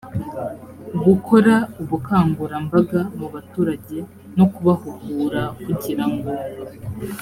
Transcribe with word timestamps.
gukora 1.05 1.53
ubukangurambaga 1.81 3.01
mu 3.19 3.27
baturage 3.33 3.97
no 4.37 4.45
kubahugura 4.53 5.41
kugira 5.63 6.05
ngo 6.13 6.29